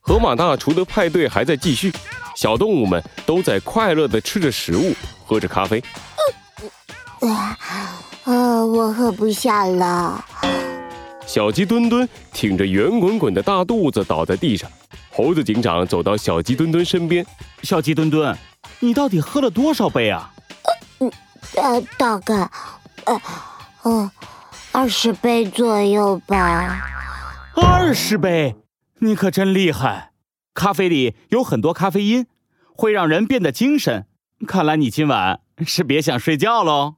[0.00, 1.92] 河马大厨的派对还在继续，
[2.36, 5.82] 小动物们都在快乐的吃着食物，喝着咖啡。
[7.20, 7.56] 啊，
[8.64, 10.24] 我喝不下了。
[11.26, 14.70] 小鸡墩墩挺着圆滚滚的大肚子倒在地上。
[15.10, 17.26] 猴子警长走到小鸡墩墩身边
[17.64, 18.36] ：“小鸡墩墩，
[18.80, 20.32] 你到底喝了多少杯啊
[21.56, 22.48] ？”“呃，大概，
[23.04, 23.20] 呃，
[23.82, 24.10] 哦，
[24.72, 26.92] 二十杯左右吧。
[27.56, 28.56] ”“二十杯？”
[29.00, 30.12] 你可真厉害！
[30.54, 32.26] 咖啡里有很多咖啡因，
[32.74, 34.06] 会让人变得精神。
[34.46, 36.94] 看来你今晚是别想睡觉喽。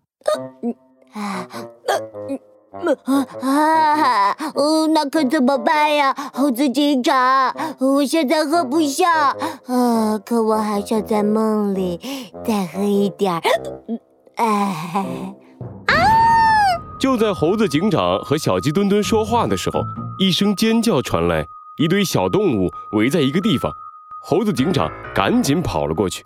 [1.12, 1.44] 啊，
[4.94, 7.52] 那可怎么办呀，猴子警长？
[7.80, 12.00] 我现在喝不下，啊，可我还想在梦里
[12.44, 13.42] 再喝一点儿。
[14.36, 15.34] 哎，
[15.86, 15.94] 啊！
[16.98, 19.84] 就在猴子警长和小鸡墩墩说话的时候，
[20.18, 21.46] 一声尖叫传来。
[21.76, 23.72] 一堆小动物围在一个地方，
[24.24, 26.24] 猴子警长赶紧跑了过去。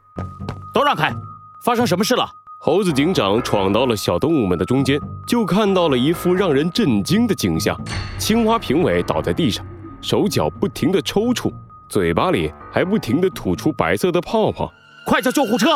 [0.73, 1.14] 都让开！
[1.62, 2.27] 发生什么事了？
[2.59, 7.79] 猴子警长闯到了小动物们的中间，就看到了一副让人震惊的景象：
[8.19, 9.62] 青蛙评委倒在地上，
[10.01, 11.53] 手脚不停地抽搐，
[11.86, 14.73] 嘴巴里还不停地吐出白色的泡泡。
[15.05, 15.67] 快叫救护车！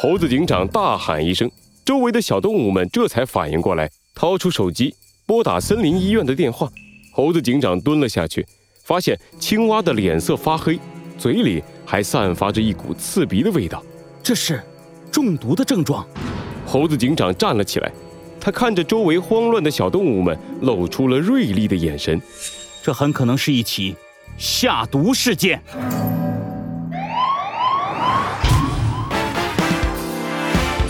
[0.00, 1.50] 猴子警长大喊一声，
[1.84, 4.94] 周围的小动物们这才反应过来，掏出手机
[5.26, 6.70] 拨打森林医院的电话。
[7.12, 8.46] 猴子警长蹲了下去。
[8.84, 10.78] 发现青蛙的脸色发黑，
[11.16, 13.82] 嘴里还散发着一股刺鼻的味道，
[14.22, 14.62] 这是
[15.10, 16.06] 中毒的症状。
[16.66, 17.90] 猴子警长站了起来，
[18.38, 22.20] 他看着周围慌乱的小动物们，露出了锐利的眼神。
[22.82, 23.96] 这很可能是一起
[24.36, 25.62] 下毒事件。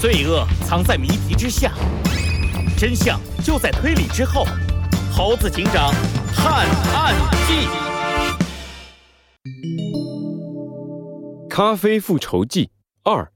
[0.00, 1.72] 罪恶藏在谜题之下，
[2.76, 4.46] 真相就在推理之后。
[5.16, 5.92] 猴子警长
[6.34, 7.14] 探案
[7.46, 7.68] 记。
[11.48, 12.68] 咖啡复仇记
[13.04, 13.30] 二，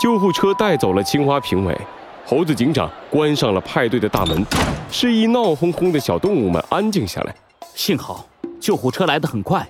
[0.00, 1.76] 救护车带走了青蛙评委，
[2.24, 4.46] 猴子警长关上了派对的大门，
[4.88, 7.34] 示意闹哄哄的小动物们安静下来。
[7.74, 8.24] 幸好
[8.60, 9.68] 救护车来得很快，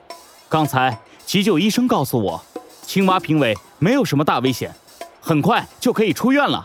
[0.50, 2.44] 刚才急救医生告诉我，
[2.82, 4.70] 青蛙评委没有什么大危险，
[5.18, 6.62] 很快就可以出院了。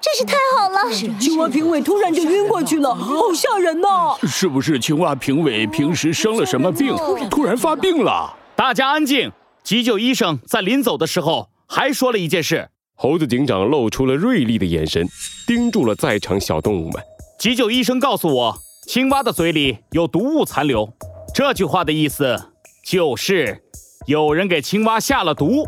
[0.00, 0.92] 真是太好了！
[1.18, 4.16] 青蛙评委突然就晕过去了，好吓人呐！
[4.26, 6.94] 是不是青蛙评委平时生了什么病，
[7.30, 8.34] 突然发病了？
[8.56, 9.30] 大家安静！
[9.62, 12.68] 急救医生在临走的时候还说了一件事。
[12.96, 15.06] 猴子警长露出了锐利的眼神，
[15.46, 17.02] 盯住了在场小动物们。
[17.38, 20.92] 急救医生告诉我，青蛙的嘴里有毒物残留。
[21.34, 22.52] 这句话的意思
[22.84, 23.62] 就是，
[24.06, 25.66] 有人给青蛙下了毒。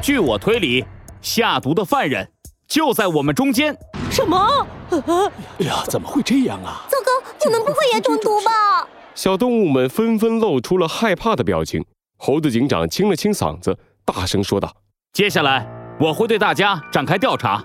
[0.00, 0.84] 据我推理，
[1.20, 2.30] 下毒的犯人
[2.70, 3.76] 就在我们中间。
[4.12, 4.64] 什么？
[5.58, 6.86] 哎呀，怎么会这样啊？
[6.88, 7.10] 糟糕，
[7.44, 8.88] 你们不会也中毒吧？
[9.16, 11.84] 小动物们纷纷露出了害怕的表情。
[12.16, 14.72] 猴子警长清了清嗓子，大声说道
[15.12, 15.66] ：“接下来
[15.98, 17.64] 我会对大家展开调查，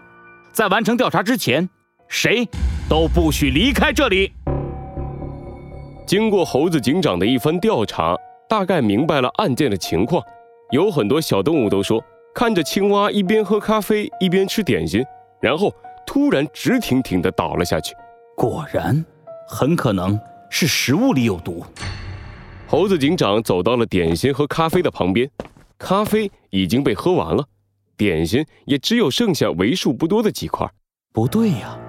[0.51, 1.69] 在完成调查之前，
[2.07, 2.47] 谁
[2.89, 4.33] 都不许离开这里。”
[6.07, 8.15] 经过猴子警长的一番调查，
[8.49, 10.23] 大概明白了案件的情况。
[10.71, 12.03] 有很多小动物都说，
[12.35, 15.01] 看着青蛙一边喝咖啡一边吃点心，
[15.39, 15.73] 然后
[16.05, 17.95] 突然直挺挺地倒了下去。
[18.35, 19.05] 果然，
[19.47, 20.19] 很可能
[20.49, 21.65] 是食物里有毒。
[22.67, 25.31] 猴子警长走到了点心和咖啡的旁边，
[25.77, 27.45] 咖啡已经被喝完了，
[27.95, 30.69] 点心也只有剩下为数不多的几块。
[31.13, 31.79] 不对呀，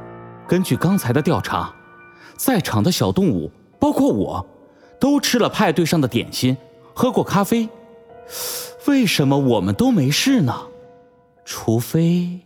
[0.46, 1.74] 根据刚才的调查，
[2.36, 4.46] 在场的小动物，包括我，
[5.00, 6.56] 都吃了派对上的点心，
[6.94, 7.68] 喝过咖啡。
[8.86, 10.54] 为什么我们都没事呢？
[11.44, 12.40] 除非，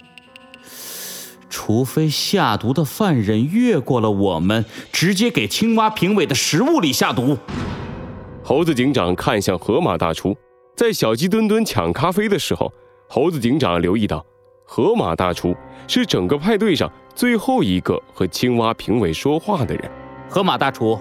[1.48, 7.36] 除非下毒的犯人越过了我们，直接给青蛙评委的食物里下毒。
[8.42, 10.36] 猴子警长看向河马大厨，
[10.76, 12.72] 在小鸡墩墩抢咖啡的时候，
[13.08, 14.24] 猴子警长留意到，
[14.64, 15.54] 河马大厨
[15.86, 19.90] 是整个派对上最后一个和青蛙评委说话的人。
[20.28, 20.98] 河马大厨，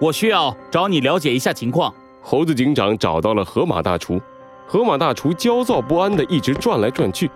[0.00, 1.94] 我需要找你了解一下情况。
[2.22, 4.20] 猴子警长找到了河马大厨，
[4.66, 7.30] 河马大厨焦躁不安地一直转来转去，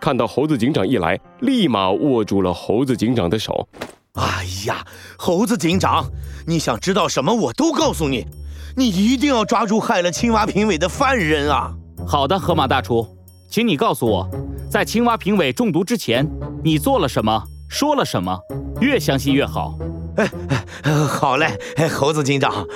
[0.00, 3.68] 看到猴子警长一来，立马握住了猴子警长的手。
[4.14, 4.84] 哎呀，
[5.16, 6.04] 猴子警长，
[6.46, 8.26] 你想知道什么，我都告诉你。
[8.76, 11.72] 你一定要抓住害了青蛙评委的犯人啊！
[12.06, 13.06] 好的，河马大厨，
[13.48, 14.28] 请你告诉我，
[14.70, 16.28] 在青蛙评委中毒之前，
[16.64, 18.38] 你做了什么，说了什么，
[18.80, 19.76] 越详细越好。
[20.16, 20.28] 哎，
[21.06, 21.56] 好嘞，
[21.88, 22.66] 猴子警长。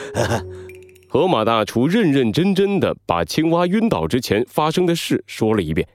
[1.15, 5.87] 河马大厨认认真真的把青蛙晕倒之前发生的事说了一遍。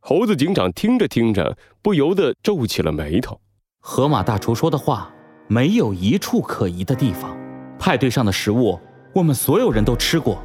[0.00, 3.40] 猴子警长听着听着，不由得皱起了眉头。
[3.80, 5.10] 河马大厨说的话
[5.48, 7.34] 没有一处可疑的地方。
[7.78, 8.78] 派对上的食物，
[9.14, 10.42] 我们所有人都吃过。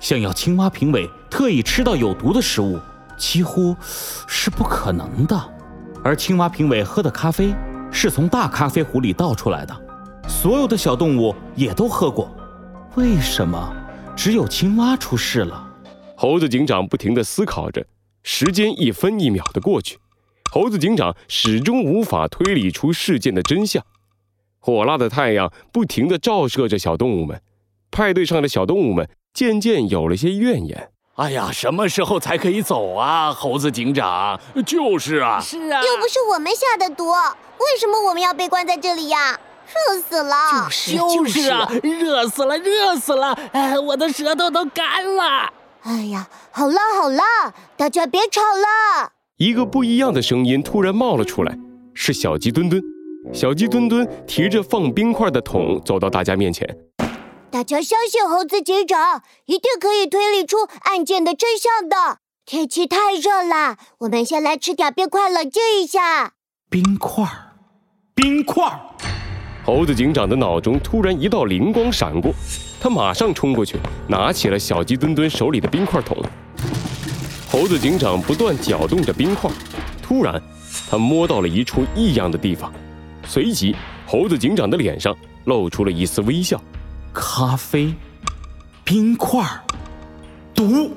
[0.00, 2.80] 想要青蛙评委特意吃到有毒的食物，
[3.18, 5.38] 几乎是不可能的。
[6.02, 7.54] 而青蛙评委喝的咖啡
[7.92, 9.78] 是从大咖啡壶里倒出来的，
[10.26, 12.34] 所有的小动物也都喝过。
[12.98, 13.72] 为什么
[14.16, 15.64] 只有青蛙出事了？
[16.16, 17.86] 猴子警长不停地思考着，
[18.24, 19.98] 时间一分一秒的过去，
[20.50, 23.80] 猴子警长始终无法推理出事件的真相。
[24.58, 27.40] 火辣的太阳不停地照射着小动物们，
[27.92, 29.08] 派对上的小动物们。
[29.32, 30.90] 渐渐有了些怨言。
[31.14, 34.40] 哎呀，什么时候才可以走啊，猴子警长？
[34.66, 39.38] 就是啊，是啊，又不是我们下的毒，为什么我们要被关在这里呀？
[39.74, 40.64] 热死了！
[40.64, 43.32] 就是就是啊，热死了，热死了！
[43.52, 45.52] 哎，我的舌头都干了。
[45.82, 47.22] 哎呀，好了好了，
[47.76, 49.12] 大家别吵了。
[49.36, 51.56] 一个不一样的声音突然冒了出来，
[51.94, 52.82] 是小鸡墩墩。
[53.32, 56.66] 小鸡墩墩提着放冰块的桶走到大家面前。
[57.50, 62.18] 大家相信猴子警长，一定可以推理出案件的真相的。
[62.44, 66.32] 天气太热了，我们先来吃点冰块冷静一下。
[66.70, 67.26] 冰块，
[68.14, 68.80] 冰块。
[69.68, 72.32] 猴子警长的脑中突然一道灵光闪过，
[72.80, 73.76] 他马上冲过去，
[74.06, 76.16] 拿起了小鸡墩墩手里的冰块桶。
[77.50, 79.50] 猴子警长不断搅动着冰块，
[80.02, 80.42] 突然，
[80.88, 82.72] 他摸到了一处异样的地方，
[83.26, 83.76] 随即，
[84.06, 86.58] 猴子警长的脸上露出了一丝微笑。
[87.12, 87.92] 咖啡，
[88.84, 89.44] 冰块，
[90.54, 90.90] 毒。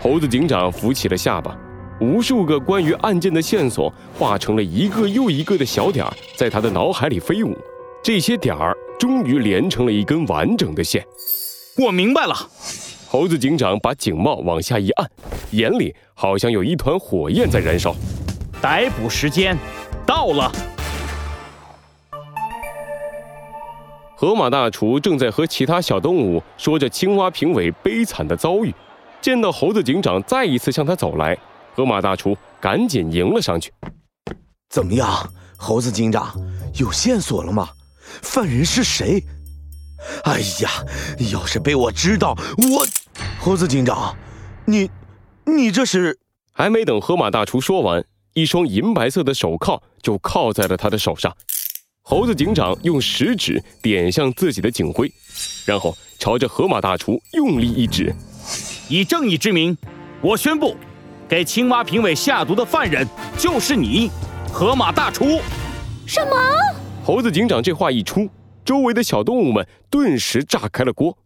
[0.00, 1.56] 猴子警长扶起了下巴，
[2.00, 7.56] 无数个关于案件的线索化成了一个又一个的小点儿，在他的脑海里飞舞。
[8.04, 11.02] 这些点儿终于连成了一根完整的线。
[11.78, 12.34] 我明白了。
[13.08, 15.10] 猴子警长把警帽往下一按，
[15.52, 17.96] 眼里好像有一团火焰在燃烧。
[18.60, 19.56] 逮捕时间
[20.04, 20.52] 到了。
[24.14, 28.74] 河马大厨正在和其他小动物说着青蛙评委悲惨的遭遇，
[29.22, 31.34] 见到猴子警长再一次向他走来，
[31.74, 33.72] 河马大厨赶紧迎了上去。
[34.68, 36.34] 怎么样，猴子警长，
[36.78, 37.70] 有线索了吗？
[38.22, 39.24] 犯人是谁？
[40.24, 40.70] 哎呀，
[41.32, 42.86] 要是被我知道，我……
[43.40, 44.16] 猴子警长，
[44.66, 44.90] 你，
[45.44, 46.18] 你这是……
[46.52, 51.34] 还没等河马大厨说完，一双银白色的手铐就铐在了他的手上。
[52.02, 55.10] 猴子警长用食指点向自己的警徽，
[55.64, 58.14] 然后朝着河马大厨用力一指
[58.88, 59.74] ：“以正义之名，
[60.20, 60.76] 我宣布，
[61.26, 63.08] 给青蛙评委下毒的犯人
[63.38, 64.10] 就是你，
[64.52, 65.40] 河马大厨。”
[66.06, 66.36] 什么？
[67.04, 68.30] 猴子警长这话一出，
[68.64, 71.18] 周围的小动物们顿时炸开了锅。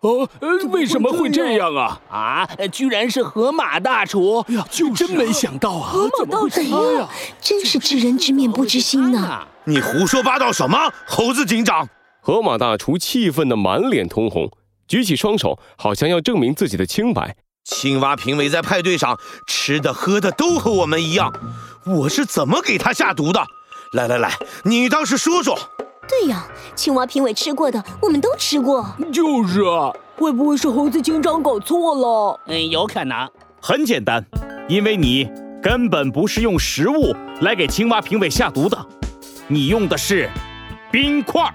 [0.00, 0.28] 哦，
[0.68, 1.98] 为什么会这样啊？
[2.10, 4.44] 啊，居然是河马大厨！
[4.48, 5.88] 呀，就真没想到啊！
[5.90, 7.08] 河马大厨呀，
[7.40, 9.46] 真是知人知面不知心呐！
[9.64, 11.88] 你胡说八道什么，猴子警长？
[12.20, 14.50] 河马大厨气愤的满脸通红，
[14.86, 17.36] 举起双手，好像要证明自己的清白。
[17.64, 21.32] 青蛙评委在派对上吃的喝的都和我们一样，
[21.86, 23.42] 我是怎么给他下毒的？
[23.92, 24.32] 来来来，
[24.64, 25.58] 你倒是说说。
[26.08, 28.86] 对呀，青蛙评委吃过的，我们都吃过。
[29.12, 32.40] 就是啊，会不会是猴子警长搞错了？
[32.46, 33.30] 嗯，有可能。
[33.60, 34.24] 很简单，
[34.66, 35.30] 因为你
[35.62, 38.86] 根本不是用食物来给青蛙评委下毒的，
[39.46, 40.30] 你用的是
[40.90, 41.52] 冰块。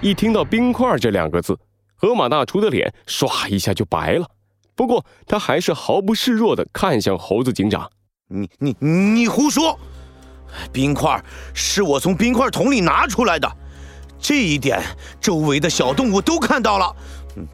[0.00, 1.58] 一听到“冰块”这两个字，
[1.96, 4.26] 河马大厨的脸唰一下就白了。
[4.76, 7.90] 不过他还是毫不示弱地看向猴子警长
[8.28, 9.76] ：“你你你胡说！
[10.72, 13.50] 冰块是我从冰块桶里拿出来的。”
[14.20, 14.80] 这一点，
[15.20, 16.96] 周围的小动物都看到了，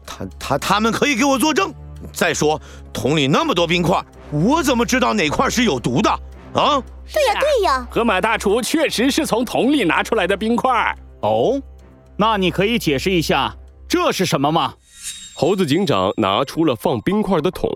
[0.05, 1.73] 他他他们可以给我作证。
[2.13, 2.59] 再说，
[2.93, 6.09] 桶里那么多冰块，我怎么知道哪块是有毒的？
[6.09, 6.81] 啊？
[7.13, 10.95] 对呀对呀，河马大厨确实是从桶里拿出来的冰块。
[11.21, 11.61] 哦，
[12.15, 13.53] 那你可以解释一下
[13.87, 14.73] 这是什么吗？
[15.33, 17.69] 猴子警长拿出了放冰块的桶，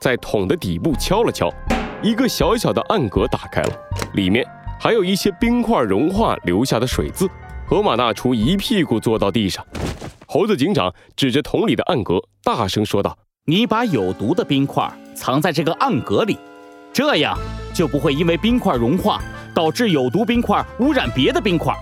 [0.00, 1.50] 在桶的底部敲了敲，
[2.02, 3.74] 一个小小的暗格打开了，
[4.12, 4.46] 里面
[4.82, 7.30] 还有一些冰块融化留下的水渍。
[7.64, 9.64] 河马大厨一屁股坐到地上，
[10.26, 16.36] 猴子警长指着桶里的暗格，大声说道：“你把有毒的冰块藏在这个暗格里，
[16.92, 17.38] 这样
[17.72, 19.22] 就不会因为冰块融化
[19.54, 21.72] 导致有毒冰块污染别的冰块。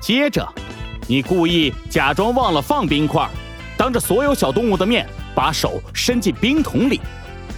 [0.00, 0.44] 接着，
[1.06, 3.30] 你故意假装忘了放冰块，
[3.76, 7.00] 当着所有小动物的面把手伸进冰桶里，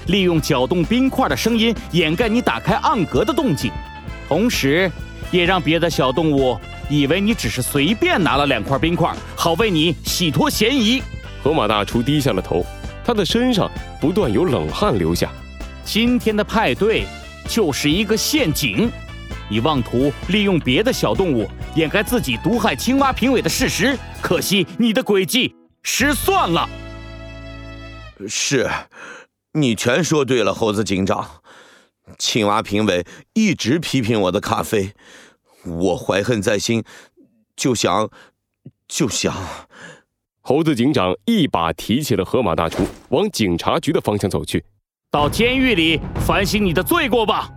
[0.09, 3.73] 利用搅动冰块的声音掩盖你打开暗格的动静，
[4.33, 4.91] 同时
[5.31, 6.59] 也让别的小动物。”
[6.91, 11.03] 以为你只是随便拿了两块冰块，好为你洗脱嫌疑。
[11.43, 12.67] 河马大厨低下了头，
[13.05, 15.31] 他的身上不断有冷汗流下。
[15.85, 17.05] 今天的派对
[17.49, 18.91] 就是一个陷阱，
[19.49, 26.69] 你妄图利用别的小动物掩盖自己毒害青蛙评委的事实，可惜你的诡计失算了。
[28.29, 28.69] 是，
[29.53, 31.27] 你全说对了，猴子警长。
[32.19, 34.93] 青蛙评委一直批评我的咖啡，
[35.65, 36.85] 我怀恨在心，
[37.57, 38.11] 就想，
[38.89, 39.35] 就想。
[40.41, 44.65] 猴子警长一把提起了河马大厨，往警察局的方向走去。
[45.11, 47.49] 到监狱里反省你的罪过吧。